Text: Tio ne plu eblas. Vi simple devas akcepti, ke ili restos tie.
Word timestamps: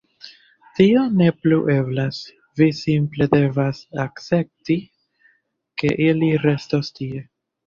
Tio 0.77 1.01
ne 1.17 1.25
plu 1.41 1.59
eblas. 1.73 2.21
Vi 2.61 2.67
simple 2.77 3.27
devas 3.35 3.83
akcepti, 4.05 4.79
ke 5.83 5.93
ili 6.09 6.33
restos 6.49 6.91
tie. 6.99 7.23